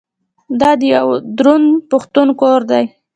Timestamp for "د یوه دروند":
0.79-1.67